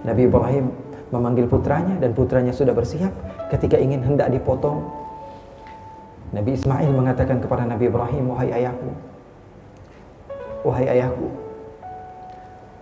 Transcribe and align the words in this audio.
Nabi 0.00 0.26
Ibrahim 0.28 0.72
memanggil 1.10 1.50
putranya 1.50 1.98
dan 1.98 2.14
putranya 2.14 2.54
sudah 2.54 2.72
bersiap 2.72 3.10
ketika 3.50 3.76
ingin 3.76 4.00
hendak 4.00 4.30
dipotong. 4.30 4.86
Nabi 6.30 6.54
Ismail 6.54 6.90
mengatakan 6.94 7.42
kepada 7.42 7.66
Nabi 7.66 7.90
Ibrahim, 7.90 8.30
"Wahai 8.30 8.54
ayahku, 8.54 8.90
wahai 10.62 10.86
ayahku, 10.86 11.26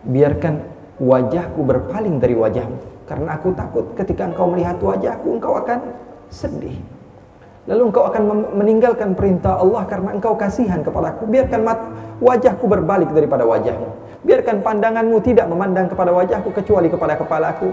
biarkan 0.05 0.61
wajahku 1.01 1.61
berpaling 1.65 2.21
dari 2.21 2.37
wajahmu 2.37 3.09
karena 3.09 3.41
aku 3.41 3.57
takut 3.57 3.89
ketika 3.97 4.29
engkau 4.29 4.53
melihat 4.53 4.77
wajahku 4.77 5.41
engkau 5.41 5.57
akan 5.57 5.97
sedih." 6.29 6.77
Lalu 7.69 7.93
engkau 7.93 8.09
akan 8.09 8.23
meninggalkan 8.57 9.13
perintah 9.13 9.61
Allah 9.61 9.85
karena 9.85 10.17
engkau 10.17 10.33
kasihan 10.41 10.81
kepadaku. 10.81 11.29
Biarkan 11.29 11.61
mat 11.69 11.77
wajahku 12.17 12.65
berbalik 12.65 13.13
daripada 13.13 13.45
wajahmu. 13.45 14.08
Biarkan 14.27 14.67
pandanganmu 14.67 15.19
tidak 15.23 15.47
memandang 15.47 15.87
kepada 15.87 16.11
wajahku 16.11 16.51
kecuali 16.51 16.91
kepada 16.91 17.15
kepalaku. 17.15 17.71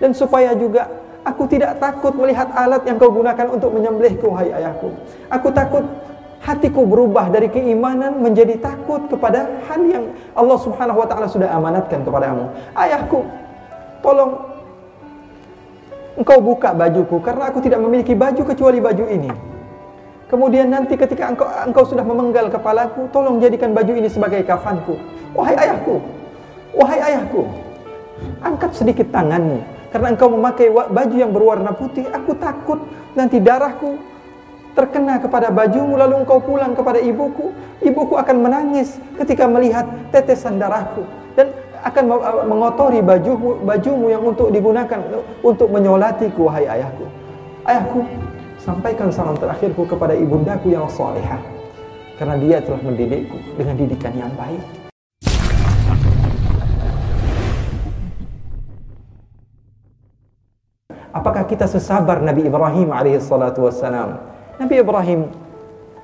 Dan 0.00 0.16
supaya 0.16 0.56
juga 0.56 0.88
aku 1.24 1.44
tidak 1.50 1.76
takut 1.82 2.16
melihat 2.16 2.48
alat 2.54 2.84
yang 2.88 2.96
kau 2.96 3.12
gunakan 3.12 3.46
untuk 3.52 3.74
menyembelihku, 3.76 4.28
hai 4.36 4.52
ayahku. 4.52 4.94
Aku 5.28 5.48
takut 5.52 5.84
hatiku 6.40 6.86
berubah 6.86 7.26
dari 7.32 7.50
keimanan 7.50 8.22
menjadi 8.22 8.60
takut 8.62 9.10
kepada 9.10 9.50
hal 9.66 9.80
yang 9.82 10.04
Allah 10.38 10.58
Subhanahu 10.62 11.02
wa 11.02 11.06
taala 11.08 11.26
sudah 11.26 11.50
amanatkan 11.50 12.06
kepadamu. 12.06 12.46
Ayahku, 12.76 13.26
tolong 14.00 14.32
engkau 16.16 16.38
buka 16.40 16.72
bajuku 16.72 17.18
karena 17.20 17.52
aku 17.52 17.58
tidak 17.60 17.80
memiliki 17.82 18.14
baju 18.14 18.42
kecuali 18.46 18.78
baju 18.80 19.04
ini. 19.10 19.32
Kemudian 20.26 20.66
nanti 20.66 20.98
ketika 20.98 21.30
engkau, 21.30 21.46
engkau 21.46 21.84
sudah 21.86 22.02
memenggal 22.02 22.50
kepalaku, 22.50 23.06
tolong 23.14 23.38
jadikan 23.38 23.70
baju 23.70 23.94
ini 23.94 24.10
sebagai 24.10 24.42
kafanku. 24.42 24.98
Wahai 25.36 25.52
ayahku, 25.52 26.00
wahai 26.72 27.00
ayahku, 27.12 27.44
angkat 28.40 28.72
sedikit 28.72 29.12
tanganmu 29.12 29.60
karena 29.92 30.16
engkau 30.16 30.32
memakai 30.32 30.72
baju 30.72 31.16
yang 31.16 31.32
berwarna 31.32 31.76
putih. 31.76 32.08
Aku 32.08 32.32
takut 32.40 32.80
nanti 33.12 33.36
darahku 33.36 34.00
terkena 34.72 35.20
kepada 35.20 35.48
bajumu 35.52 35.96
lalu 35.96 36.24
engkau 36.24 36.40
pulang 36.40 36.72
kepada 36.72 37.00
ibuku. 37.00 37.52
Ibuku 37.84 38.16
akan 38.16 38.36
menangis 38.40 38.96
ketika 39.20 39.44
melihat 39.44 39.84
tetesan 40.08 40.56
darahku 40.56 41.04
dan 41.36 41.52
akan 41.84 42.04
mengotori 42.48 43.04
bajumu, 43.04 43.60
bajumu 43.62 44.08
yang 44.08 44.24
untuk 44.24 44.48
digunakan 44.48 45.00
untuk 45.44 45.68
menyolatiku 45.68 46.48
wahai 46.48 46.64
ayahku. 46.64 47.04
Ayahku, 47.68 48.00
sampaikan 48.56 49.12
salam 49.12 49.36
terakhirku 49.36 49.84
kepada 49.84 50.16
ibundaku 50.16 50.72
yang 50.72 50.88
salihah 50.88 51.38
karena 52.16 52.34
dia 52.40 52.56
telah 52.64 52.80
mendidikku 52.80 53.36
dengan 53.60 53.76
didikan 53.76 54.12
yang 54.16 54.32
baik. 54.34 54.85
Apakah 61.16 61.48
kita 61.48 61.64
sesabar 61.64 62.20
Nabi 62.20 62.44
Ibrahim 62.44 62.92
alaihissalatu 62.92 63.64
wassalam? 63.64 64.20
Nabi 64.60 64.84
Ibrahim 64.84 65.32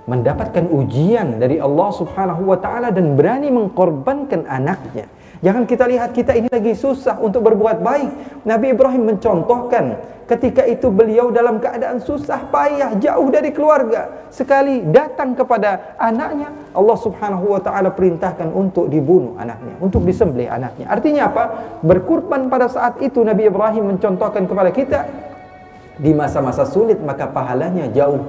mendapatkan 0.08 0.72
ujian 0.72 1.36
dari 1.36 1.60
Allah 1.60 1.92
Subhanahu 1.92 2.48
wa 2.48 2.56
taala 2.56 2.88
dan 2.88 3.12
berani 3.12 3.52
mengkorbankan 3.52 4.48
anaknya 4.48 5.04
Jangan 5.42 5.66
kita 5.66 5.90
lihat 5.90 6.14
kita 6.14 6.38
ini 6.38 6.46
lagi 6.46 6.70
susah 6.78 7.18
untuk 7.18 7.42
berbuat 7.42 7.82
baik. 7.82 8.10
Nabi 8.46 8.78
Ibrahim 8.78 9.10
mencontohkan 9.10 9.98
ketika 10.30 10.62
itu 10.62 10.86
beliau 10.86 11.34
dalam 11.34 11.58
keadaan 11.58 11.98
susah 11.98 12.46
payah 12.46 12.94
jauh 13.02 13.26
dari 13.26 13.50
keluarga. 13.50 14.30
Sekali 14.30 14.86
datang 14.94 15.34
kepada 15.34 15.98
anaknya, 15.98 16.46
Allah 16.70 16.94
Subhanahu 16.94 17.58
wa 17.58 17.60
taala 17.60 17.90
perintahkan 17.90 18.54
untuk 18.54 18.86
dibunuh 18.86 19.34
anaknya, 19.34 19.74
untuk 19.82 20.06
disembelih 20.06 20.46
anaknya. 20.46 20.86
Artinya 20.86 21.26
apa? 21.26 21.44
Berkorban 21.82 22.46
pada 22.46 22.70
saat 22.70 23.02
itu 23.02 23.26
Nabi 23.26 23.50
Ibrahim 23.50 23.98
mencontohkan 23.98 24.46
kepada 24.46 24.70
kita 24.70 25.10
di 25.98 26.14
masa-masa 26.14 26.62
sulit 26.70 27.02
maka 27.02 27.26
pahalanya 27.26 27.90
jauh 27.90 28.22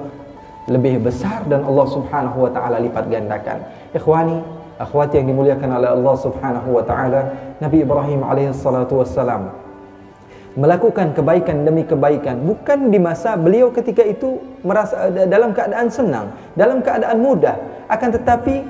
lebih 0.66 0.98
besar 0.98 1.46
dan 1.46 1.62
Allah 1.62 1.86
Subhanahu 1.86 2.42
wa 2.42 2.50
taala 2.50 2.82
lipat 2.82 3.06
gandakan. 3.06 3.62
Ikhwani, 3.94 4.63
akhwati 4.84 5.18
yang 5.18 5.32
dimuliakan 5.32 5.80
oleh 5.80 5.90
Allah 5.90 6.14
Subhanahu 6.20 6.68
wa 6.76 6.84
taala, 6.84 7.20
Nabi 7.58 7.82
Ibrahim 7.82 8.20
alaihi 8.22 8.52
salatu 8.52 9.00
wassalam 9.00 9.64
melakukan 10.54 11.10
kebaikan 11.18 11.66
demi 11.66 11.82
kebaikan 11.82 12.38
bukan 12.46 12.86
di 12.94 12.98
masa 13.02 13.34
beliau 13.34 13.74
ketika 13.74 14.06
itu 14.06 14.38
merasa 14.62 15.10
dalam 15.10 15.50
keadaan 15.50 15.90
senang, 15.90 16.30
dalam 16.54 16.78
keadaan 16.78 17.18
mudah, 17.18 17.58
akan 17.90 18.08
tetapi 18.14 18.62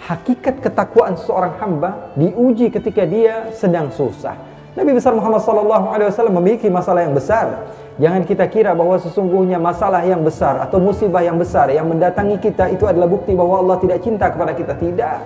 hakikat 0.00 0.64
ketakwaan 0.64 1.20
seorang 1.20 1.60
hamba 1.60 2.16
diuji 2.16 2.72
ketika 2.72 3.04
dia 3.04 3.52
sedang 3.52 3.92
susah. 3.92 4.32
Nabi 4.80 4.96
besar 4.96 5.12
Muhammad 5.12 5.44
sallallahu 5.44 5.92
alaihi 5.92 6.08
wasallam 6.08 6.40
memiliki 6.40 6.72
masalah 6.72 7.04
yang 7.04 7.12
besar. 7.12 7.68
Jangan 8.00 8.24
kita 8.24 8.48
kira 8.48 8.72
bahwa 8.72 8.96
sesungguhnya 8.96 9.60
masalah 9.60 10.00
yang 10.08 10.24
besar 10.24 10.56
atau 10.56 10.80
musibah 10.80 11.20
yang 11.20 11.36
besar 11.36 11.68
yang 11.68 11.84
mendatangi 11.84 12.40
kita 12.40 12.72
itu 12.72 12.88
adalah 12.88 13.04
bukti 13.04 13.36
bahwa 13.36 13.60
Allah 13.60 13.76
tidak 13.76 14.00
cinta 14.00 14.32
kepada 14.32 14.56
kita. 14.56 14.72
Tidak. 14.72 15.18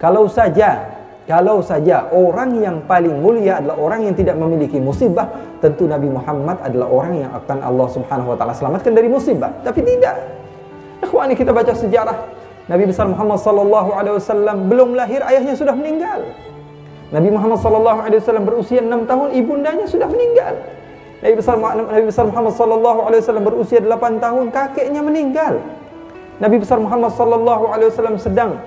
Kalau 0.00 0.24
saja 0.32 0.96
kalau 1.28 1.60
saja 1.60 2.08
orang 2.08 2.56
yang 2.56 2.76
paling 2.88 3.20
mulia 3.20 3.60
adalah 3.60 3.76
orang 3.76 4.08
yang 4.08 4.14
tidak 4.16 4.40
memiliki 4.40 4.80
musibah, 4.80 5.28
tentu 5.60 5.84
Nabi 5.84 6.08
Muhammad 6.08 6.56
adalah 6.64 6.88
orang 6.88 7.20
yang 7.20 7.30
akan 7.36 7.68
Allah 7.68 7.88
Subhanahu 7.92 8.32
wa 8.32 8.36
taala 8.40 8.56
selamatkan 8.56 8.96
dari 8.96 9.12
musibah. 9.12 9.52
Tapi 9.60 9.84
tidak. 9.84 10.16
Ikhwani 11.04 11.36
kita 11.36 11.52
baca 11.52 11.76
sejarah 11.76 12.16
Nabi 12.72 12.88
besar 12.88 13.04
Muhammad 13.12 13.44
sallallahu 13.44 13.92
alaihi 13.92 14.16
wasallam 14.16 14.72
belum 14.72 14.96
lahir 14.96 15.20
ayahnya 15.20 15.52
sudah 15.52 15.76
meninggal. 15.76 16.32
Nabi 17.14 17.28
Muhammad 17.30 17.58
sallallahu 17.62 18.00
alaihi 18.02 18.18
wasallam 18.18 18.44
berusia 18.46 18.82
6 18.82 19.06
tahun 19.06 19.28
ibundanya 19.38 19.86
sudah 19.86 20.10
meninggal. 20.10 20.58
Nabi 21.22 21.34
besar 21.38 21.54
Nabi 21.56 22.04
besar 22.06 22.24
Muhammad 22.26 22.52
sallallahu 22.58 23.00
alaihi 23.06 23.20
wasallam 23.22 23.44
berusia 23.46 23.78
8 23.78 24.18
tahun 24.18 24.44
kakeknya 24.50 25.00
meninggal. 25.06 25.62
Nabi 26.42 26.56
besar 26.60 26.82
Muhammad 26.82 27.14
sallallahu 27.14 27.64
alaihi 27.70 27.88
wasallam 27.94 28.18
sedang 28.18 28.60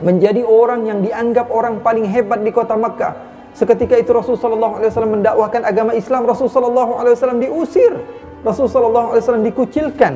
menjadi 0.00 0.42
orang 0.42 0.88
yang 0.88 0.98
dianggap 1.04 1.52
orang 1.52 1.78
paling 1.84 2.08
hebat 2.08 2.40
di 2.42 2.50
kota 2.50 2.74
Makkah. 2.74 3.14
Seketika 3.52 3.98
itu 3.98 4.14
Rasul 4.14 4.38
sallallahu 4.38 4.78
alaihi 4.78 4.90
wasallam 4.90 5.12
mendakwahkan 5.20 5.62
agama 5.66 5.92
Islam, 5.92 6.24
Rasul 6.24 6.48
sallallahu 6.48 6.98
alaihi 6.98 7.14
wasallam 7.18 7.38
diusir. 7.42 7.92
Rasul 8.46 8.70
sallallahu 8.70 9.12
alaihi 9.12 9.22
wasallam 9.22 9.44
dikucilkan. 9.44 10.14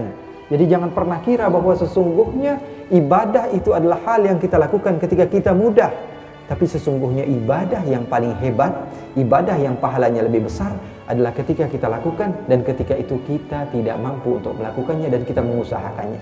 Jadi 0.53 0.65
jangan 0.69 0.91
pernah 0.93 1.19
kira 1.25 1.49
bahwa 1.49 1.75
sesungguhnya 1.75 2.61
ibadah 2.93 3.51
itu 3.57 3.73
adalah 3.73 3.99
hal 4.05 4.23
yang 4.23 4.39
kita 4.39 4.57
lakukan 4.61 5.01
ketika 5.03 5.27
kita 5.27 5.51
mudah. 5.57 6.12
Tapi 6.51 6.65
sesungguhnya 6.67 7.23
ibadah 7.25 7.83
yang 7.87 8.05
paling 8.11 8.35
hebat, 8.43 8.75
ibadah 9.15 9.57
yang 9.57 9.79
pahalanya 9.79 10.27
lebih 10.27 10.51
besar 10.51 10.75
adalah 11.07 11.33
ketika 11.35 11.67
kita 11.67 11.87
lakukan 11.91 12.35
dan 12.47 12.63
ketika 12.67 12.95
itu 12.99 13.19
kita 13.27 13.69
tidak 13.71 13.97
mampu 13.99 14.39
untuk 14.39 14.55
melakukannya 14.59 15.09
dan 15.11 15.23
kita 15.23 15.41
mengusahakannya. 15.41 16.21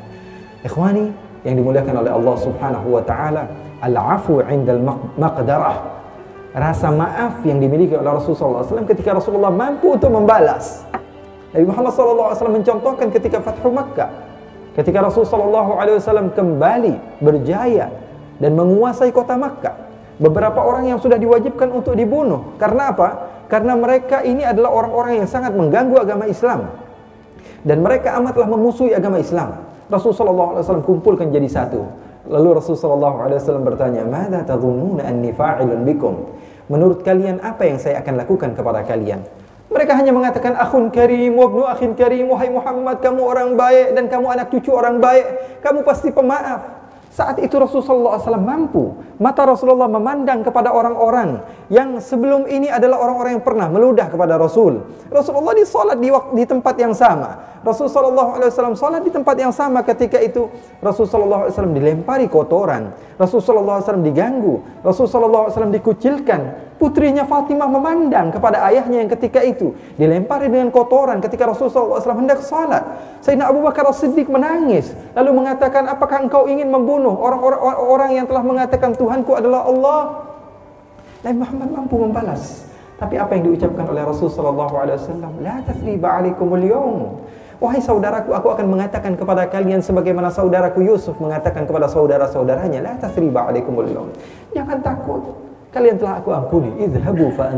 Ikhwani 0.64 1.09
yang 1.44 1.54
dimuliakan 1.56 2.04
oleh 2.04 2.12
Allah 2.12 2.36
Subhanahu 2.36 2.88
wa 3.00 3.03
taala, 3.04 3.48
al-afu 3.80 4.44
'indal 4.44 4.80
maqdarah. 5.16 6.00
Rasa 6.50 6.91
maaf 6.91 7.47
yang 7.47 7.62
dimiliki 7.62 7.94
oleh 7.94 8.10
Rasulullah 8.10 8.66
SAW 8.66 8.82
ketika 8.91 9.14
Rasulullah 9.14 9.54
mampu 9.54 9.94
untuk 9.94 10.10
membalas. 10.10 10.82
Nabi 11.54 11.66
Muhammad 11.66 11.91
SAW 11.94 12.50
mencontohkan 12.50 13.06
ketika 13.14 13.38
Fathu 13.38 13.70
Makkah. 13.70 14.10
Ketika 14.75 15.03
Rasulullah 15.03 15.66
SAW 15.98 16.30
kembali 16.34 17.22
berjaya 17.22 17.91
dan 18.42 18.54
menguasai 18.59 19.14
kota 19.14 19.38
Makkah. 19.38 19.90
Beberapa 20.20 20.60
orang 20.60 20.84
yang 20.84 21.00
sudah 21.00 21.16
diwajibkan 21.16 21.72
untuk 21.72 21.97
dibunuh. 21.97 22.60
Karena 22.60 22.92
apa? 22.92 23.08
Karena 23.48 23.72
mereka 23.72 24.20
ini 24.20 24.44
adalah 24.44 24.69
orang-orang 24.69 25.25
yang 25.25 25.28
sangat 25.28 25.56
mengganggu 25.56 25.97
agama 25.97 26.28
Islam. 26.28 26.69
Dan 27.64 27.81
mereka 27.81 28.20
amatlah 28.20 28.44
memusuhi 28.44 28.92
agama 28.92 29.16
Islam. 29.16 29.64
Rasulullah 29.88 30.60
SAW 30.60 30.84
kumpulkan 30.84 31.32
jadi 31.32 31.48
satu. 31.48 31.82
Lalu 32.28 32.60
Rasulullah 32.60 33.16
SAW 33.41 33.64
bertanya, 33.64 34.04
Mada 34.04 34.44
tadhununa 34.44 35.09
anni 35.09 35.32
fa'ilun 35.32 35.88
bikum? 35.88 36.36
Menurut 36.69 37.00
kalian 37.00 37.41
apa 37.41 37.64
yang 37.66 37.80
saya 37.80 38.04
akan 38.04 38.20
lakukan 38.20 38.53
kepada 38.53 38.84
kalian? 38.84 39.24
Mereka 39.71 39.92
hanya 39.95 40.12
mengatakan 40.12 40.59
akhun 40.59 40.91
karim, 40.92 41.34
wabnu 41.39 41.62
akhin 41.65 41.95
karim, 41.95 42.28
wahai 42.28 42.50
Muhammad, 42.50 43.00
kamu 43.00 43.22
orang 43.22 43.48
baik 43.54 43.95
dan 43.97 44.04
kamu 44.10 44.27
anak 44.30 44.47
cucu 44.50 44.71
orang 44.74 44.98
baik. 44.98 45.27
Kamu 45.62 45.86
pasti 45.86 46.10
pemaaf. 46.12 46.79
Saat 47.10 47.42
itu 47.42 47.59
Rasulullah 47.59 48.22
SAW 48.22 48.39
mampu. 48.39 48.95
Mata 49.18 49.42
Rasulullah 49.42 49.91
memandang 49.91 50.47
kepada 50.47 50.71
orang-orang 50.71 51.42
yang 51.66 51.98
sebelum 51.98 52.47
ini 52.47 52.71
adalah 52.71 53.03
orang-orang 53.03 53.34
yang 53.34 53.42
pernah 53.42 53.66
meludah 53.66 54.07
kepada 54.07 54.39
Rasul. 54.39 54.78
Rasulullah 55.10 55.51
di 55.59 55.66
salat 55.66 55.98
di, 55.98 56.07
di 56.07 56.45
tempat 56.47 56.78
yang 56.78 56.95
sama. 56.95 57.59
Rasulullah 57.66 58.39
SAW 58.39 58.78
salat 58.78 59.03
di 59.03 59.10
tempat 59.10 59.34
yang 59.34 59.51
sama 59.51 59.83
ketika 59.83 60.22
itu 60.22 60.47
Rasulullah 60.78 61.51
SAW 61.51 61.74
dilempari 61.74 62.30
kotoran. 62.30 62.95
Rasulullah 63.18 63.83
SAW 63.83 64.07
diganggu. 64.07 64.62
Rasulullah 64.86 65.51
SAW 65.51 65.74
dikucilkan. 65.74 66.70
Putrinya 66.80 67.28
Fatimah 67.28 67.68
memandang 67.68 68.32
kepada 68.32 68.65
ayahnya 68.72 69.04
yang 69.04 69.10
ketika 69.12 69.44
itu 69.44 69.77
dilempari 70.00 70.48
dengan 70.48 70.72
kotoran 70.72 71.21
ketika 71.21 71.44
Rasulullah 71.44 72.00
SAW 72.00 72.24
hendak 72.24 72.41
salat. 72.41 72.80
Sayyidina 73.21 73.53
Abu 73.53 73.60
Bakar 73.60 73.84
As-Siddiq 73.84 74.32
menangis 74.32 74.97
lalu 75.12 75.44
mengatakan, 75.44 75.84
"Apakah 75.92 76.24
engkau 76.24 76.48
ingin 76.48 76.72
membunuh 76.72 77.12
orang-orang 77.21 77.60
orang 77.84 78.10
yang 78.16 78.24
telah 78.24 78.41
mengatakan 78.41 78.97
Tuhanku 78.97 79.28
adalah 79.36 79.68
Allah?" 79.68 80.00
Nabi 81.21 81.36
Muhammad 81.36 81.68
mampu 81.68 82.00
membalas. 82.00 82.65
Tapi 82.97 83.21
apa 83.21 83.36
yang 83.36 83.53
diucapkan 83.53 83.84
oleh 83.84 84.00
Rasul 84.00 84.33
sallallahu 84.33 84.74
alaihi 84.80 84.97
wasallam? 84.97 85.33
La 85.44 85.60
tasriba 85.60 86.09
alaikumul 86.16 86.65
yawm. 86.65 87.21
Wahai 87.60 87.84
saudaraku, 87.84 88.33
aku 88.33 88.56
akan 88.56 88.72
mengatakan 88.72 89.21
kepada 89.21 89.44
kalian 89.53 89.84
sebagaimana 89.84 90.33
saudaraku 90.33 90.80
Yusuf 90.80 91.12
mengatakan 91.21 91.68
kepada 91.68 91.92
saudara-saudaranya, 91.92 92.80
la 92.80 92.97
tasriba 92.97 93.53
alaikumul 93.53 93.84
yawm. 93.84 94.09
Jangan 94.56 94.80
takut. 94.80 95.49
Kalian 95.71 95.97
telah 95.99 96.19
aku 96.19 96.31
ampuni. 96.34 96.83
Idhabu 96.83 97.31
fa. 97.34 97.55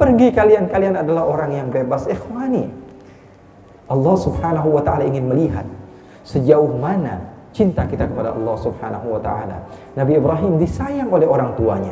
Pergi 0.00 0.28
kalian, 0.32 0.70
kalian 0.70 0.94
adalah 0.96 1.26
orang 1.26 1.50
yang 1.52 1.68
bebas. 1.68 2.06
Ikhwani. 2.06 2.70
Allah 3.90 4.16
Subhanahu 4.16 4.78
wa 4.78 4.82
taala 4.86 5.02
ingin 5.02 5.26
melihat 5.26 5.66
sejauh 6.22 6.70
mana 6.78 7.26
cinta 7.50 7.82
kita 7.90 8.06
kepada 8.06 8.30
Allah 8.30 8.56
Subhanahu 8.62 9.18
wa 9.18 9.20
taala. 9.20 9.66
Nabi 9.98 10.14
Ibrahim 10.14 10.62
disayang 10.62 11.10
oleh 11.10 11.26
orang 11.26 11.58
tuanya 11.58 11.90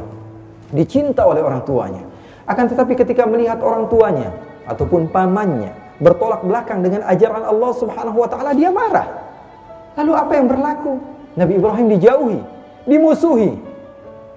dicinta 0.73 1.25
oleh 1.25 1.41
orang 1.41 1.65
tuanya. 1.65 2.05
Akan 2.49 2.69
tetapi 2.69 2.97
ketika 2.97 3.29
melihat 3.29 3.61
orang 3.61 3.89
tuanya 3.93 4.33
ataupun 4.69 5.13
pamannya 5.13 5.73
bertolak 6.01 6.45
belakang 6.45 6.81
dengan 6.81 7.05
ajaran 7.05 7.45
Allah 7.45 7.73
Subhanahu 7.77 8.17
wa 8.17 8.29
taala, 8.29 8.57
dia 8.57 8.73
marah. 8.73 9.09
Lalu 9.99 10.13
apa 10.15 10.33
yang 10.39 10.47
berlaku? 10.49 10.93
Nabi 11.37 11.53
Ibrahim 11.59 11.87
dijauhi, 11.93 12.41
dimusuhi. 12.89 13.53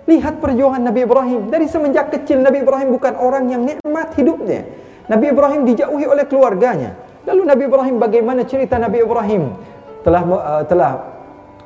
Lihat 0.09 0.42
perjuangan 0.42 0.81
Nabi 0.81 1.06
Ibrahim 1.06 1.53
dari 1.53 1.69
semenjak 1.69 2.09
kecil 2.09 2.42
Nabi 2.42 2.65
Ibrahim 2.65 2.89
bukan 2.89 3.13
orang 3.21 3.45
yang 3.53 3.62
nikmat 3.62 4.18
hidupnya. 4.18 4.65
Nabi 5.06 5.25
Ibrahim 5.30 5.62
dijauhi 5.68 6.06
oleh 6.09 6.25
keluarganya. 6.25 6.98
Lalu 7.27 7.42
Nabi 7.45 7.63
Ibrahim 7.69 7.95
bagaimana 8.01 8.42
cerita 8.50 8.81
Nabi 8.81 9.06
Ibrahim 9.06 9.53
telah 10.01 10.21
uh, 10.25 10.63
telah 10.65 10.92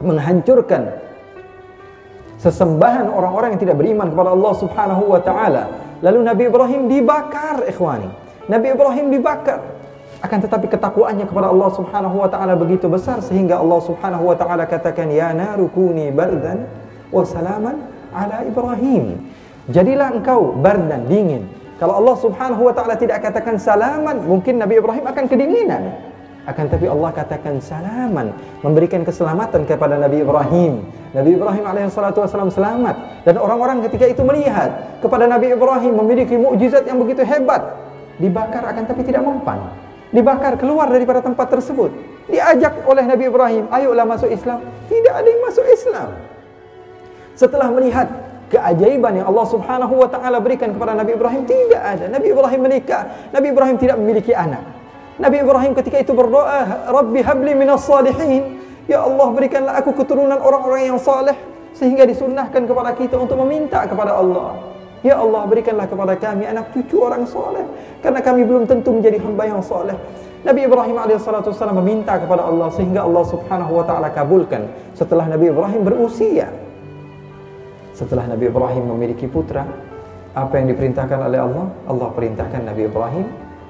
menghancurkan 0.04 1.00
sesembahan 2.44 3.08
orang-orang 3.08 3.56
yang 3.56 3.62
tidak 3.64 3.80
beriman 3.80 4.12
kepada 4.12 4.36
Allah 4.36 4.54
Subhanahu 4.60 5.04
wa 5.08 5.20
taala. 5.24 5.64
Lalu 6.04 6.20
Nabi 6.28 6.44
Ibrahim 6.52 6.82
dibakar, 6.92 7.64
ikhwani. 7.64 8.12
Nabi 8.52 8.68
Ibrahim 8.76 9.16
dibakar. 9.16 9.64
Akan 10.20 10.44
tetapi 10.44 10.68
ketakwaannya 10.68 11.24
kepada 11.24 11.54
Allah 11.54 11.70
Subhanahu 11.72 12.20
wa 12.20 12.28
taala 12.28 12.58
begitu 12.60 12.92
besar 12.92 13.24
sehingga 13.24 13.64
Allah 13.64 13.80
Subhanahu 13.80 14.28
wa 14.28 14.36
taala 14.36 14.68
katakan 14.68 15.08
ya 15.08 15.32
narukuni 15.32 16.12
bardan 16.12 16.68
wa 17.14 17.24
salaman 17.24 17.95
ala 18.16 18.48
Ibrahim. 18.48 19.20
Jadilah 19.68 20.16
engkau 20.16 20.56
bardan 20.56 21.04
dingin. 21.12 21.44
Kalau 21.76 22.00
Allah 22.00 22.16
Subhanahu 22.16 22.72
wa 22.72 22.74
taala 22.74 22.96
tidak 22.96 23.20
katakan 23.20 23.60
salaman, 23.60 24.24
mungkin 24.24 24.56
Nabi 24.56 24.80
Ibrahim 24.80 25.04
akan 25.04 25.26
kedinginan. 25.28 25.84
Akan 26.46 26.70
tapi 26.70 26.86
Allah 26.86 27.10
katakan 27.12 27.58
salaman, 27.60 28.32
memberikan 28.62 29.02
keselamatan 29.02 29.66
kepada 29.66 29.98
Nabi 29.98 30.22
Ibrahim. 30.22 30.86
Nabi 31.12 31.36
Ibrahim 31.36 31.66
alaihissalatu 31.66 32.22
wassalam 32.22 32.54
selamat 32.54 33.26
dan 33.26 33.36
orang-orang 33.42 33.82
ketika 33.90 34.06
itu 34.06 34.22
melihat 34.22 35.00
kepada 35.02 35.26
Nabi 35.26 35.58
Ibrahim 35.58 36.06
memiliki 36.06 36.38
mukjizat 36.38 36.86
yang 36.86 37.02
begitu 37.02 37.26
hebat, 37.26 37.66
dibakar 38.22 38.62
akan 38.62 38.84
tapi 38.86 39.02
tidak 39.04 39.26
mempan. 39.26 39.74
Dibakar 40.14 40.56
keluar 40.56 40.88
daripada 40.88 41.20
tempat 41.20 41.50
tersebut. 41.50 41.92
Diajak 42.30 42.88
oleh 42.88 43.04
Nabi 43.04 43.26
Ibrahim, 43.26 43.66
ayolah 43.74 44.06
masuk 44.06 44.30
Islam. 44.30 44.62
Tidak 44.88 45.12
ada 45.12 45.28
yang 45.28 45.44
masuk 45.44 45.66
Islam. 45.66 46.35
Setelah 47.36 47.68
melihat 47.70 48.08
keajaiban 48.50 49.20
yang 49.20 49.28
Allah 49.28 49.46
Subhanahu 49.48 49.94
wa 50.00 50.08
taala 50.08 50.40
berikan 50.40 50.72
kepada 50.72 50.96
Nabi 50.96 51.20
Ibrahim 51.20 51.44
tidak 51.44 51.82
ada. 51.82 52.06
Nabi 52.08 52.28
Ibrahim 52.32 52.60
menikah, 52.64 53.02
Nabi 53.36 53.48
Ibrahim 53.52 53.76
tidak 53.76 53.98
memiliki 54.00 54.32
anak. 54.32 54.64
Nabi 55.16 55.44
Ibrahim 55.44 55.72
ketika 55.76 55.98
itu 56.00 56.12
berdoa, 56.12 56.92
Rabbi 56.92 57.20
habli 57.24 57.52
minas 57.56 57.88
salihin. 57.88 58.64
Ya 58.86 59.02
Allah 59.02 59.28
berikanlah 59.34 59.82
aku 59.82 59.98
keturunan 59.98 60.38
orang-orang 60.38 60.94
yang 60.94 61.00
saleh 61.02 61.34
sehingga 61.74 62.06
disunnahkan 62.06 62.70
kepada 62.70 62.94
kita 62.94 63.18
untuk 63.18 63.36
meminta 63.42 63.82
kepada 63.90 64.14
Allah. 64.14 64.62
Ya 65.02 65.18
Allah 65.22 65.46
berikanlah 65.46 65.90
kepada 65.90 66.14
kami 66.18 66.46
anak 66.46 66.74
cucu 66.74 67.02
orang 67.02 67.26
saleh 67.26 67.66
karena 68.02 68.22
kami 68.22 68.42
belum 68.46 68.70
tentu 68.70 68.94
menjadi 68.94 69.22
hamba 69.22 69.44
yang 69.50 69.62
saleh. 69.62 69.98
Nabi 70.46 70.70
Ibrahim 70.70 71.02
AS 71.02 71.26
meminta 71.74 72.22
kepada 72.22 72.46
Allah 72.46 72.70
sehingga 72.70 73.02
Allah 73.02 73.26
Subhanahu 73.26 73.82
wa 73.82 73.86
taala 73.86 74.14
kabulkan 74.14 74.70
setelah 74.94 75.26
Nabi 75.26 75.50
Ibrahim 75.50 75.82
berusia. 75.82 76.65
Setelah 77.96 78.28
Nabi 78.28 78.52
Ibrahim 78.52 78.92
memiliki 78.92 79.24
putra, 79.26 79.64
apa 80.36 80.60
yang 80.60 80.68
diperintahkan 80.76 81.16
oleh 81.16 81.40
Allah? 81.40 81.72
Allah 81.88 82.10
perintahkan 82.12 82.68
Nabi 82.68 82.92
Ibrahim 82.92 83.24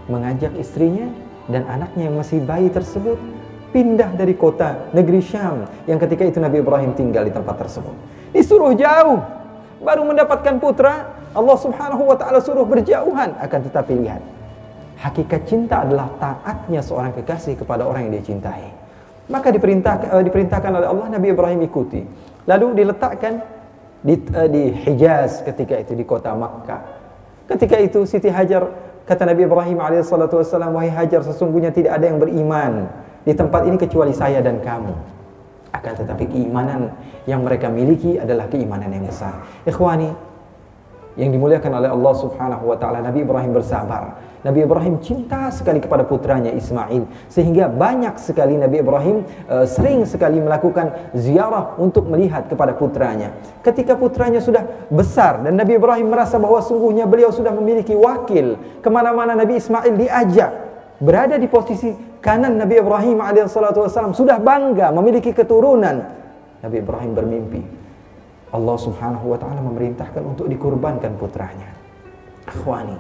mengajak 0.10 0.58
istrinya 0.58 1.06
dan 1.46 1.62
anaknya 1.70 2.10
yang 2.10 2.18
masih 2.18 2.42
bayi 2.42 2.74
tersebut 2.74 3.22
pindah 3.70 4.18
dari 4.18 4.34
kota 4.34 4.90
negeri 4.98 5.22
Syam 5.22 5.70
yang 5.86 6.02
ketika 6.02 6.26
itu 6.26 6.42
Nabi 6.42 6.66
Ibrahim 6.66 6.98
tinggal 6.98 7.22
di 7.22 7.30
tempat 7.30 7.54
tersebut. 7.62 7.94
Disuruh 8.34 8.74
jauh 8.74 9.22
baru 9.86 10.02
mendapatkan 10.10 10.58
putra, 10.58 11.22
Allah 11.38 11.58
Subhanahu 11.62 12.10
wa 12.10 12.18
taala 12.18 12.42
suruh 12.42 12.66
berjauhan 12.66 13.38
akan 13.38 13.60
tetapi 13.70 13.94
lihat 14.02 14.26
hakikat 15.06 15.46
cinta 15.46 15.86
adalah 15.86 16.10
taatnya 16.18 16.82
seorang 16.82 17.14
kekasih 17.14 17.62
kepada 17.62 17.86
orang 17.86 18.10
yang 18.10 18.18
dia 18.18 18.26
cintai. 18.26 18.74
Maka 19.30 19.54
uh, 19.54 20.24
diperintahkan 20.24 20.72
oleh 20.72 20.88
Allah 20.90 21.08
Nabi 21.14 21.34
Ibrahim 21.34 21.62
ikuti. 21.66 22.02
Lalu 22.46 22.78
diletakkan 22.86 23.42
di, 24.06 24.16
uh, 24.30 24.46
di 24.46 24.70
Hijaz 24.86 25.42
ketika 25.42 25.82
itu 25.82 25.98
di 25.98 26.06
kota 26.06 26.38
Makkah. 26.38 27.02
Ketika 27.50 27.82
itu 27.82 28.06
Siti 28.06 28.30
Hajar 28.30 28.86
Kata 29.06 29.22
Nabi 29.22 29.46
Ibrahim 29.46 29.78
alaihissalatu 29.78 30.42
wassalam, 30.42 30.74
wahai 30.74 30.90
Hajar, 30.90 31.22
sesungguhnya 31.22 31.70
tidak 31.70 32.02
ada 32.02 32.10
yang 32.10 32.18
beriman 32.18 32.90
di 33.22 33.38
tempat 33.38 33.70
ini 33.70 33.78
kecuali 33.78 34.10
saya 34.18 34.42
dan 34.42 34.58
kamu. 34.66 34.94
Akan 35.70 35.94
tetapi 35.94 36.26
keimanan 36.26 36.90
yang 37.30 37.46
mereka 37.46 37.70
miliki 37.70 38.18
adalah 38.18 38.50
keimanan 38.50 38.90
yang 38.90 39.06
besar. 39.06 39.46
Ikhwani, 39.62 40.10
yang 41.16 41.32
dimuliakan 41.32 41.72
oleh 41.80 41.90
Allah 41.92 42.14
Subhanahu 42.20 42.64
wa 42.68 42.76
taala 42.76 43.00
Nabi 43.00 43.24
Ibrahim 43.24 43.56
bersabar. 43.56 44.20
Nabi 44.46 44.62
Ibrahim 44.62 45.02
cinta 45.02 45.50
sekali 45.50 45.82
kepada 45.82 46.06
putranya 46.06 46.54
Ismail 46.54 47.10
sehingga 47.32 47.66
banyak 47.66 48.22
sekali 48.22 48.54
Nabi 48.60 48.84
Ibrahim 48.84 49.26
uh, 49.50 49.66
sering 49.66 50.06
sekali 50.06 50.38
melakukan 50.38 51.18
ziarah 51.18 51.74
untuk 51.82 52.06
melihat 52.06 52.46
kepada 52.46 52.78
putranya. 52.78 53.34
Ketika 53.66 53.98
putranya 53.98 54.38
sudah 54.44 54.62
besar 54.94 55.42
dan 55.42 55.58
Nabi 55.58 55.82
Ibrahim 55.82 56.14
merasa 56.14 56.38
bahwa 56.38 56.62
sungguhnya 56.62 57.10
beliau 57.10 57.34
sudah 57.34 57.56
memiliki 57.58 57.98
wakil 57.98 58.60
ke 58.86 58.90
mana-mana 58.92 59.34
Nabi 59.34 59.58
Ismail 59.58 59.98
diajak 59.98 60.52
berada 61.02 61.42
di 61.42 61.50
posisi 61.50 61.90
kanan 62.22 62.60
Nabi 62.60 62.78
Ibrahim 62.78 63.24
alaihissalam 63.24 64.14
sudah 64.14 64.38
bangga 64.38 64.94
memiliki 64.94 65.34
keturunan. 65.34 66.06
Nabi 66.62 66.76
Ibrahim 66.82 67.12
bermimpi 67.18 67.75
Allah 68.56 68.78
Subhanahu 68.80 69.36
wa 69.36 69.38
taala 69.38 69.60
memerintahkan 69.60 70.24
untuk 70.24 70.48
dikurbankan 70.48 71.20
putranya. 71.20 71.76
Akhwani, 72.48 72.96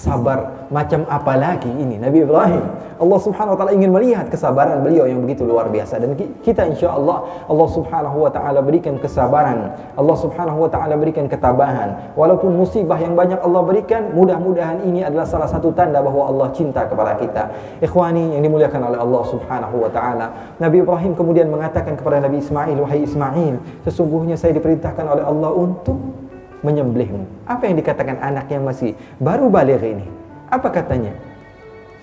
sabar 0.00 0.64
macam 0.72 1.04
apa 1.12 1.36
lagi 1.36 1.68
ini 1.68 2.00
Nabi 2.00 2.24
Ibrahim? 2.24 2.64
Allah 3.00 3.20
Subhanahu 3.20 3.56
wa 3.56 3.58
taala 3.60 3.72
ingin 3.76 3.92
melihat 3.92 4.28
kesabaran 4.32 4.80
beliau 4.80 5.04
yang 5.04 5.20
begitu 5.24 5.44
luar 5.44 5.68
biasa. 5.68 6.00
Dan 6.00 6.16
kita 6.16 6.68
insyaallah 6.68 7.48
Allah 7.48 7.68
Subhanahu 7.68 8.24
wa 8.24 8.32
taala 8.32 8.64
berikan 8.64 8.96
kesabaran. 8.96 9.72
Allah 9.96 10.16
Subhanahu 10.16 10.64
wa 10.64 10.70
taala 10.72 10.96
berikan 10.96 11.28
ketabahan. 11.28 12.16
Walaupun 12.16 12.56
musibah 12.56 12.96
yang 12.96 13.12
banyak 13.12 13.40
Allah 13.40 13.60
berikan 13.64 14.12
mudah-mudahan 14.16 14.84
ini 14.84 15.04
adalah 15.04 15.24
salah 15.28 15.48
satu 15.48 15.72
tanda 15.72 16.00
bahwa 16.00 16.28
Allah 16.28 16.48
cinta 16.52 16.84
kepada 16.88 17.16
kita. 17.20 17.52
Ikhwani 17.84 18.36
yang 18.36 18.44
dimuliakan 18.44 18.92
oleh 18.92 19.00
Allah 19.00 19.22
Subhanahu 19.28 19.76
wa 19.80 19.90
taala 19.92 20.26
Nabi 20.60 20.84
Ibrahim 20.84 21.12
kemudian 21.16 21.48
mengatakan 21.48 21.96
kepada 21.96 22.20
Nabi 22.20 22.40
Ismail 22.40 22.76
wahai 22.76 23.04
Ismail 23.04 23.54
sesungguhnya 23.84 24.36
saya 24.36 24.52
diperintahkan 24.56 25.04
oleh 25.04 25.24
Allah 25.24 25.50
untuk 25.56 26.19
menyembelihmu. 26.60 27.48
Apa 27.48 27.68
yang 27.68 27.76
dikatakan 27.80 28.20
anak 28.20 28.46
yang 28.52 28.64
masih 28.64 28.92
baru 29.20 29.48
balik 29.48 29.80
ini? 29.80 30.06
Apa 30.52 30.68
katanya? 30.68 31.12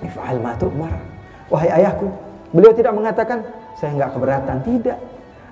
If'al 0.01 0.37
ma 0.41 0.53
tu'mar. 0.57 0.93
Wahai 1.49 1.81
ayahku, 1.81 2.11
beliau 2.53 2.73
tidak 2.75 2.93
mengatakan 2.93 3.45
saya 3.77 3.93
enggak 3.95 4.11
keberatan, 4.13 4.57
tidak. 4.65 4.97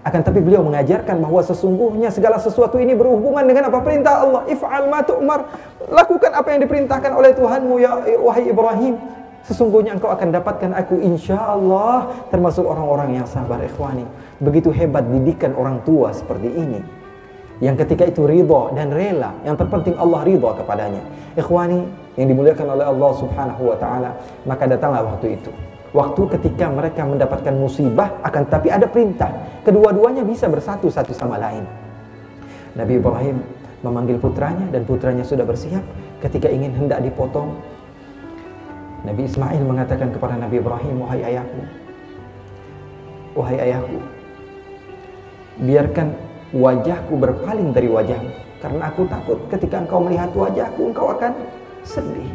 Akan 0.05 0.21
tapi 0.21 0.38
beliau 0.38 0.62
mengajarkan 0.62 1.17
bahwa 1.17 1.41
sesungguhnya 1.41 2.13
segala 2.13 2.38
sesuatu 2.38 2.77
ini 2.77 2.93
berhubungan 2.93 3.41
dengan 3.41 3.74
apa 3.74 3.81
perintah 3.81 4.21
Allah. 4.21 4.45
If'al 4.45 4.85
ma 4.85 5.01
tu'mar. 5.01 5.50
Lakukan 5.89 6.31
apa 6.33 6.47
yang 6.53 6.62
diperintahkan 6.62 7.12
oleh 7.13 7.33
Tuhanmu 7.33 7.75
ya 7.81 7.91
wahai 8.21 8.45
Ibrahim. 8.45 9.01
Sesungguhnya 9.45 9.97
engkau 9.97 10.09
akan 10.09 10.33
dapatkan 10.33 10.74
aku 10.74 10.97
insya 11.05 11.38
Allah 11.38 12.09
termasuk 12.33 12.65
orang-orang 12.65 13.21
yang 13.21 13.25
sabar 13.29 13.62
ikhwani. 13.62 14.05
Begitu 14.41 14.74
hebat 14.74 15.05
didikan 15.09 15.53
orang 15.57 15.81
tua 15.85 16.13
seperti 16.13 16.50
ini 16.50 17.04
yang 17.63 17.79
ketika 17.79 18.03
itu 18.07 18.27
ridha 18.27 18.71
dan 18.75 18.91
rela 18.91 19.31
yang 19.47 19.55
terpenting 19.55 19.95
Allah 19.95 20.27
ridha 20.27 20.51
kepadanya. 20.59 21.01
Ikhwani 21.39 21.79
yang 22.19 22.27
dimuliakan 22.31 22.67
oleh 22.75 22.85
Allah 22.88 23.12
subhanahu 23.15 23.62
wa 23.71 23.77
ta'ala 23.79 24.12
maka 24.43 24.67
datanglah 24.67 25.03
waktu 25.15 25.39
itu. 25.39 25.51
Waktu 25.95 26.21
ketika 26.35 26.67
mereka 26.67 27.07
mendapatkan 27.07 27.55
musibah 27.55 28.19
akan 28.19 28.43
tapi 28.51 28.67
ada 28.67 28.83
perintah. 28.83 29.31
Kedua-duanya 29.63 30.27
bisa 30.27 30.51
bersatu 30.51 30.91
satu 30.91 31.15
sama 31.15 31.39
lain. 31.39 31.63
Nabi 32.75 33.00
Ibrahim 33.00 33.39
memanggil 33.79 34.19
putranya 34.19 34.67
dan 34.67 34.83
putranya 34.83 35.24
sudah 35.24 35.47
bersiap. 35.47 35.83
Ketika 36.19 36.51
ingin 36.51 36.75
hendak 36.75 37.00
dipotong 37.00 37.55
Nabi 39.05 39.29
Ismail 39.29 39.62
mengatakan 39.62 40.09
kepada 40.09 40.35
Nabi 40.35 40.57
Ibrahim 40.57 41.05
wahai 41.05 41.21
ayahku 41.21 41.62
wahai 43.38 43.57
ayahku 43.69 44.00
biarkan 45.62 46.07
wajahku 46.55 47.13
berpaling 47.19 47.75
dari 47.75 47.91
wajahmu 47.91 48.31
Karena 48.63 48.89
aku 48.89 49.05
takut 49.12 49.38
ketika 49.51 49.83
engkau 49.83 50.01
melihat 50.01 50.31
wajahku, 50.33 50.89
engkau 50.89 51.13
akan 51.13 51.31
sedih. 51.85 52.31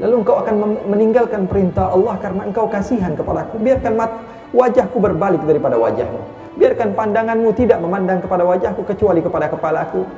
Lalu 0.00 0.24
engkau 0.24 0.40
akan 0.40 0.54
meninggalkan 0.88 1.44
perintah 1.44 1.92
Allah 1.92 2.16
karena 2.16 2.48
engkau 2.48 2.64
kasihan 2.64 3.12
kepadaku. 3.12 3.60
Biarkan 3.60 3.92
mat 3.92 4.10
wajahku 4.56 4.96
berbalik 4.96 5.44
daripada 5.44 5.76
wajahmu. 5.76 6.22
Biarkan 6.56 6.96
pandanganmu 6.96 7.50
tidak 7.52 7.78
memandang 7.82 8.24
kepada 8.24 8.46
wajahku 8.46 8.82
kecuali 8.88 9.20
kepada 9.20 9.52
kepalaku. 9.52 10.08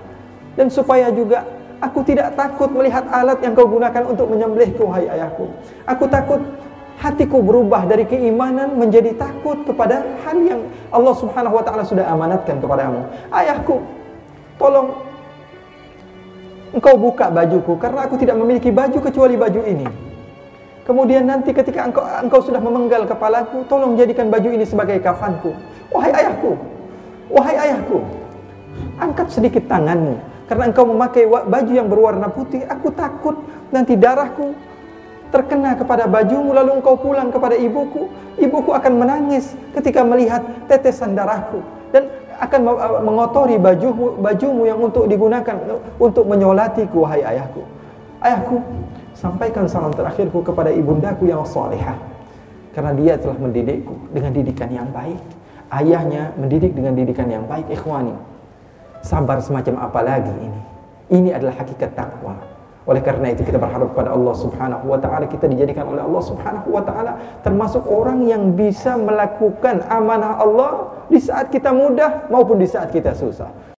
Dan 0.54 0.70
supaya 0.70 1.11
juga 1.11 1.42
aku 1.82 2.06
tidak 2.06 2.38
takut 2.38 2.70
melihat 2.70 3.04
alat 3.11 3.40
yang 3.42 3.52
kau 3.52 3.68
gunakan 3.68 4.02
untuk 4.06 4.30
menyembelihku, 4.30 4.85
hai 4.94 5.11
ayahku. 5.11 5.50
Aku 5.85 6.04
takut 6.06 6.40
hatiku 6.97 7.45
berubah 7.45 7.85
dari 7.85 8.09
keimanan 8.09 8.76
menjadi 8.76 9.12
takut 9.17 9.61
kepada 9.69 10.05
hal 10.25 10.37
yang 10.41 10.61
Allah 10.88 11.15
Subhanahu 11.17 11.61
wa 11.61 11.65
taala 11.65 11.85
sudah 11.85 12.09
amanatkan 12.09 12.57
kepadamu. 12.57 13.05
Ayahku, 13.29 13.85
tolong 14.57 14.97
engkau 16.73 16.97
buka 16.97 17.29
bajuku 17.29 17.76
karena 17.76 18.09
aku 18.09 18.17
tidak 18.17 18.37
memiliki 18.41 18.73
baju 18.73 18.99
kecuali 19.00 19.37
baju 19.37 19.61
ini. 19.65 19.88
Kemudian 20.87 21.26
nanti 21.26 21.50
ketika 21.50 21.83
engkau, 21.83 22.07
engkau 22.07 22.41
sudah 22.47 22.62
memenggal 22.62 23.05
kepalaku, 23.11 23.67
tolong 23.67 23.99
jadikan 23.99 24.31
baju 24.31 24.49
ini 24.55 24.62
sebagai 24.62 25.03
kafanku. 25.03 25.50
Wahai 25.91 26.15
ayahku, 26.15 26.55
wahai 27.26 27.57
ayahku, 27.59 27.99
angkat 29.03 29.29
sedikit 29.35 29.67
tanganmu 29.67 30.17
karena 30.47 30.71
engkau 30.71 30.87
memakai 30.87 31.26
baju 31.26 31.73
yang 31.75 31.91
berwarna 31.91 32.31
putih. 32.31 32.62
Aku 32.71 32.95
takut 32.95 33.35
nanti 33.75 33.99
darahku 33.99 34.55
terkena 35.37 35.76
kepada 35.76 36.09
bajumu 36.09 36.57
lalu 36.57 36.81
engkau 36.81 36.97
pulang 36.97 37.28
kepada 37.28 37.52
ibuku. 37.52 38.09
Ibuku 38.40 38.73
akan 38.73 38.93
menangis 38.97 39.52
ketika 39.76 40.00
melihat 40.00 40.40
tetesan 40.64 41.12
darahku 41.12 41.61
dan 41.93 42.09
akan 42.40 42.61
mengotori 43.05 43.57
bajumu, 43.61 44.16
bajumu 44.21 44.64
yang 44.64 44.81
untuk 44.81 45.05
digunakan 45.09 45.57
untuk 46.00 46.25
menyolatiku 46.25 47.05
wahai 47.05 47.25
ayahku. 47.25 47.64
Ayahku, 48.21 48.61
sampaikan 49.16 49.69
salam 49.69 49.93
terakhirku 49.93 50.40
kepada 50.40 50.73
ibundaku 50.73 51.28
yang 51.28 51.45
salihah. 51.45 51.97
Karena 52.76 52.93
dia 52.93 53.16
telah 53.16 53.40
mendidikku 53.40 54.12
dengan 54.12 54.33
didikan 54.37 54.69
yang 54.69 54.88
baik. 54.93 55.21
Ayahnya 55.73 56.37
mendidik 56.37 56.76
dengan 56.76 56.93
didikan 56.93 57.28
yang 57.28 57.45
baik, 57.49 57.73
ikhwani. 57.73 58.12
Sabar 59.00 59.40
semacam 59.40 59.81
apa 59.81 60.00
lagi 60.05 60.33
ini? 60.33 60.61
Ini 61.09 61.31
adalah 61.40 61.57
hakikat 61.57 61.97
takwa. 61.97 62.55
Oleh 62.87 63.02
karena 63.02 63.35
itu 63.35 63.43
kita 63.43 63.59
berharap 63.59 63.90
kepada 63.90 64.14
Allah 64.14 64.35
Subhanahu 64.38 64.85
wa 64.87 64.99
taala 65.02 65.26
kita 65.26 65.50
dijadikan 65.50 65.90
oleh 65.90 66.07
Allah 66.07 66.23
Subhanahu 66.23 66.71
wa 66.71 66.83
taala 66.87 67.12
termasuk 67.43 67.83
orang 67.90 68.23
yang 68.31 68.55
bisa 68.55 68.95
melakukan 68.95 69.83
amanah 69.90 70.38
Allah 70.38 70.71
di 71.11 71.19
saat 71.19 71.50
kita 71.50 71.75
mudah 71.75 72.31
maupun 72.31 72.62
di 72.62 72.69
saat 72.71 72.95
kita 72.95 73.11
susah. 73.11 73.75